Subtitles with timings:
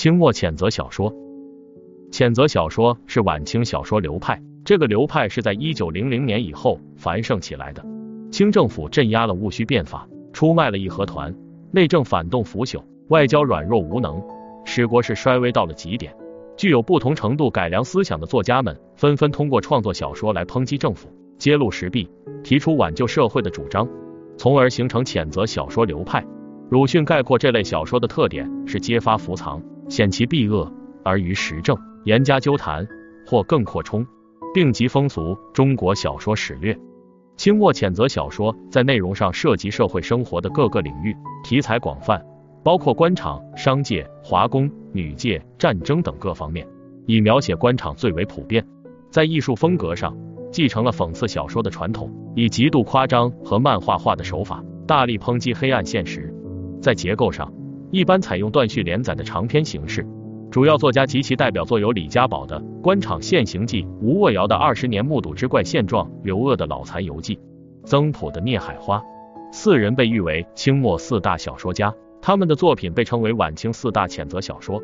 [0.00, 1.14] 清末谴责小说，
[2.10, 7.84] 谴责小说是晚清小说流派，这个流派是在一九零零年以后繁盛起来的。
[8.30, 11.36] 清政府镇压了戊戌变法，出卖了义和团，
[11.70, 14.22] 内政反动腐朽，外交软弱无能，
[14.64, 16.16] 使国是衰微到了极点。
[16.56, 22.08] 具有不同程度改良思想的作家们纷纷通过创作小说来抨击政府，揭露时弊，
[22.42, 23.86] 提出挽救社会的主张，
[24.38, 26.24] 从而形成谴责小说流派。
[26.70, 30.72] 鲁迅概括这类小说的特点是揭发伏藏，显其弊恶，
[31.04, 32.86] 而于时政，严加纠谈，
[33.26, 34.06] 或更扩充，
[34.54, 36.78] 并集风俗中国小说史略。
[37.36, 42.24] 清末谴责小说在内容上涉及社会生活的各个领域，题材广泛，
[42.62, 46.64] 包括官场、商界、华工、女界、战争等各方面。
[47.06, 48.64] 以描写官场最为普遍。
[49.10, 50.16] 在艺术风格上，
[50.52, 56.32] 继承了讽刺小说的传统，以极度夸张和漫画化的手法，大力抨击黑暗现实。
[56.80, 57.52] 在结构上，
[57.90, 60.06] 一般采用断续连载的长篇形式。
[60.50, 67.36] 主要作家及其代表作有李家宝的《官场现形记》，吴沃尧的《二十年目睹之怪现状》，刘鹗的《老残游记》，
[67.84, 68.98] 曾朴的《孽海花》。
[69.52, 74.80] 四人被誉为清末四大小说家，他们的作品被称为晚清四大谴责小说。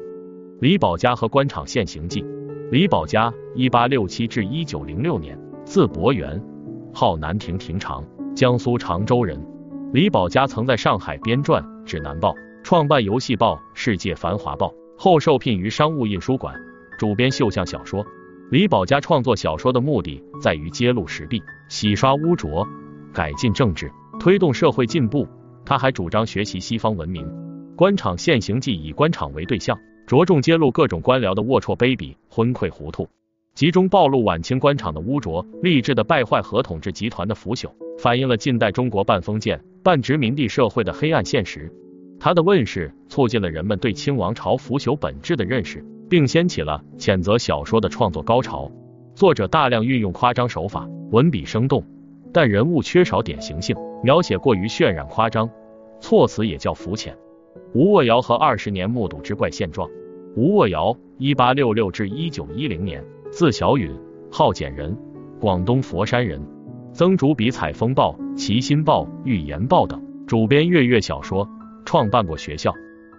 [0.61, 2.23] 李保家和《官场现形记》。
[2.71, 6.43] 李保家，一八六七至一九零六年，字伯元，
[6.93, 9.41] 号南亭亭长，江苏常州人。
[9.93, 11.65] 李保家曾在上海编撰。
[11.85, 12.35] 指南报
[12.67, 16.53] 创办游戏报世界繁华报后受聘于商务印书馆，
[16.99, 18.05] 主编绣像小说。
[18.51, 22.67] 李宝嘉创作小说的目的在于揭露时弊、洗刷污浊、
[23.15, 25.29] 改进政治、推动社会进步。
[25.65, 27.25] 他还主张学习西方文明。
[27.77, 33.09] 《官场现形记》以官场为对象，着重揭露各种官僚的龌龊卑鄙、昏聩糊涂，
[33.55, 39.63] 集中暴露晚清官场的污浊、吏治的败坏和统治集团的腐朽，反映了近代中国半封建。
[39.85, 41.73] 半殖民地社会的黑暗现实，
[42.19, 48.71] 他的问世促进了人们对清王朝腐朽本质的认识，并掀起了谴责小说的创作高潮。
[49.15, 51.85] 作者大量运用夸张手法，文笔生动，
[52.33, 55.49] 但人物缺少典型性，描写过于渲染夸张，
[56.01, 57.17] 措辞也较肤浅。
[57.73, 59.89] 吴沃尧和二十年目睹之怪现状。
[60.35, 63.91] 吴沃尧，一八六六至一九一零年，字小允，
[64.31, 64.97] 号简人，
[65.41, 66.41] 广东佛山人。
[66.93, 71.49] 曾主笔《采风报》《齐心报》《预言报》等，主编月月小说，
[71.87, 72.75] 创办过学校。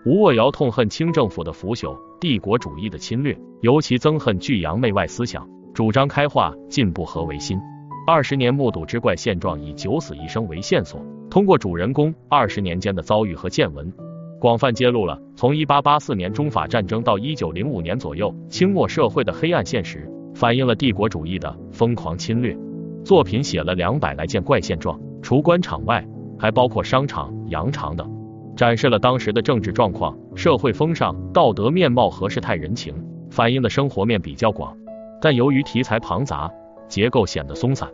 [0.05, 7.59] 吴沃尧痛恨清政府的腐朽、帝国主义的侵略，尤其憎恨巨洋媚外思想，主张开化、进步和维新。
[8.05, 13.91] 二十年目睹之怪现状以九死一生为线索，通过主人公二十年间的遭遇和见闻，
[14.39, 22.57] 广泛揭露了从一八八四年中法战争到一九零五年左右清末社会的黑暗现实，反映了帝国主义的疯狂侵略。
[23.03, 26.07] 作品写了两百来件怪现状，除官场外，
[26.39, 28.09] 还包括商场、洋场等，
[28.57, 32.91] 展示了当时的政治状况、社会风尚、道德面貌和世态人情，
[33.29, 34.75] 反映的生活面比较广。
[35.21, 36.51] 但由于题材庞杂，
[36.87, 37.87] 结构显得松散。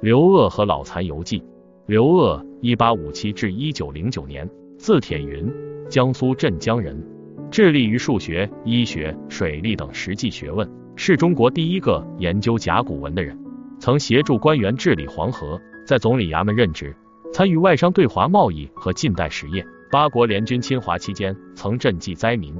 [0.00, 1.42] 刘鹗和老残游记。
[1.86, 5.52] 刘鹗，一八五七至一九零九年，字铁云，
[5.88, 7.04] 江苏镇江人，
[7.50, 13.36] 致力于数学、医学、水利等实际学问，是中国第一个研究甲骨文的人。
[13.80, 16.94] 曾协助官员治理黄河，在总理衙门任职，
[17.32, 19.66] 参与外商对华贸易和近代实业。
[19.96, 22.54] 八国联军侵华期间，曾赈济灾民，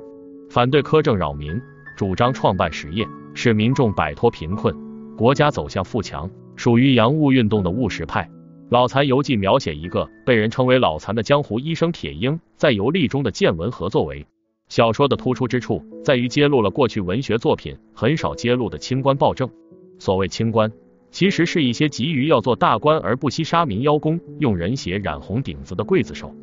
[0.48, 1.60] 反对苛政扰民，
[1.94, 4.74] 主张创办实业，使民众摆脱贫困，
[5.18, 8.22] 国家走向富强，属于洋务运动的务实派。
[8.70, 14.26] 《老残游记》描写一个被人称为老残的江湖医生铁英在游历中的见闻和作为。
[14.70, 19.50] 小说的突出之处在于揭露了过去文学作品很少揭露的清官暴政。
[19.98, 20.72] 所谓清官。
[21.10, 26.34] 其实是一些急于要做大官而不惜杀民邀功、用人血染红顶子的刽子手。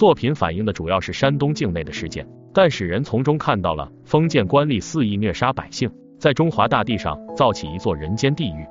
[0.00, 8.66] 作品反映的主要是山东境内的事件，但使人从中看到了封建官吏肆意虐杀百姓，在中华大地上造起一座人间地狱。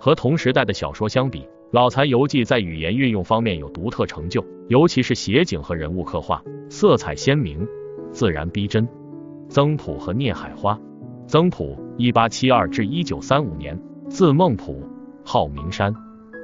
[0.00, 7.64] 和同时代的小说相比，《老残游记》在语言运用方面有独特成就，尤其是写景和人物刻画，色彩鲜明，
[8.10, 8.88] 自然逼真。
[9.48, 10.76] 曾朴和聂海花。
[11.28, 14.82] 曾朴，一八七二至一九三五年，字孟朴。
[15.22, 15.94] 号名山，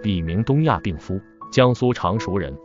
[0.01, 1.21] 笔名东亚病夫，
[1.51, 2.57] 江苏常熟人，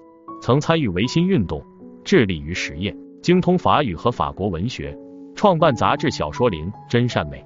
[0.43, 1.63] 曾参与维新运动，
[2.03, 4.93] 致力于实业，精通法语和法国文学，
[5.35, 7.37] 创办杂志《小说林》《真善美》，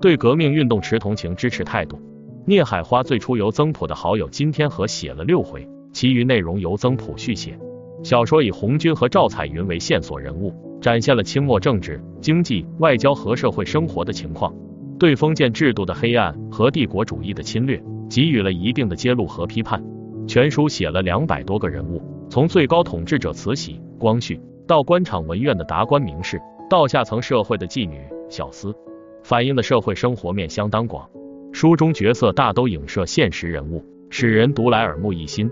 [0.00, 1.96] 对革命运动持同情支持态度。
[2.46, 7.58] 《聂海花》最初由曾朴的好友金天和写了六回，其余内容由曾朴续写。
[8.02, 14.50] 小说以红军和赵彩云为线索人物，展现了清末政治、经济、外交和社会生活的情况，
[14.98, 17.78] 对封建制度的黑暗和帝国主义的侵略。
[18.08, 19.84] 给予了一定的揭露和批判。
[20.26, 22.00] 全书写了两百多个人物，
[22.36, 26.38] 从最高统治者慈禧、光绪，到官场文苑的达官名士，
[26.68, 27.98] 到下层社会的妓女、
[28.28, 28.74] 小厮，
[29.22, 31.08] 反映的社会生活面相当广。
[31.50, 35.50] 书中角色大都影射现实人物，使人读来耳目一新，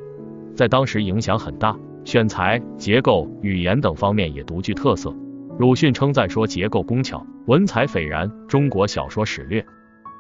[0.55, 1.75] 在当时影响很大。
[2.05, 5.11] 选材、结构、语言等方面也独具特色。
[5.59, 8.31] 鲁迅称赞说结构工巧，文采斐然。
[8.47, 9.65] 中国小说史略，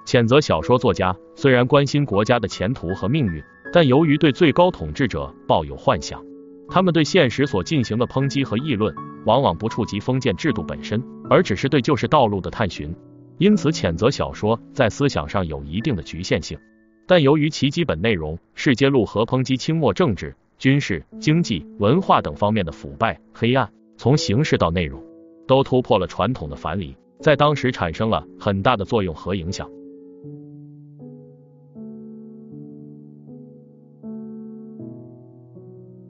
[0.07, 6.25] 谴责小说作家虽然关心国家的前途和命运，但由于对最高统治者抱有幻想，
[6.69, 8.95] 他们对现实所进行的抨击和议论，
[9.25, 12.95] 往往不触及封建制度本身，而只是对旧式道路的探寻。
[13.39, 16.59] 因此，谴责小说在思想上有一定的局限性。
[17.07, 25.03] 但由于其基本内容是揭露和抨击清末政治、军事、经济、文化等方面的腐败、黑暗，从形式到内容。
[25.47, 29.69] 都突破了传统的樊篱，在当时产生了很大的作用和影响。